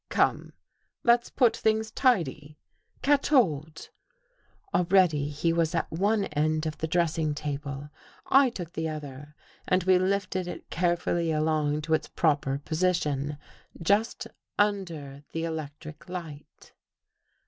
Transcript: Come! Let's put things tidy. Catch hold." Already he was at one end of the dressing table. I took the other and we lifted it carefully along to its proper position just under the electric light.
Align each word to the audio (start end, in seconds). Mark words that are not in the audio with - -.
Come! 0.09 0.53
Let's 1.03 1.29
put 1.29 1.55
things 1.55 1.91
tidy. 1.91 2.57
Catch 3.03 3.29
hold." 3.29 3.91
Already 4.73 5.29
he 5.29 5.53
was 5.53 5.75
at 5.75 5.91
one 5.91 6.23
end 6.25 6.65
of 6.65 6.79
the 6.79 6.87
dressing 6.87 7.35
table. 7.35 7.91
I 8.25 8.49
took 8.49 8.73
the 8.73 8.89
other 8.89 9.35
and 9.67 9.83
we 9.83 9.99
lifted 9.99 10.47
it 10.47 10.71
carefully 10.71 11.31
along 11.31 11.83
to 11.83 11.93
its 11.93 12.07
proper 12.07 12.57
position 12.65 13.37
just 13.79 14.25
under 14.57 15.23
the 15.33 15.43
electric 15.45 16.09
light. 16.09 16.73